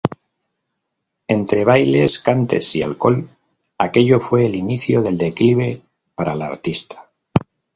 [1.27, 3.29] Entre bailes, cantes y alcohol,
[3.77, 5.83] aquello fue el inicio del declive
[6.15, 7.11] para la artista.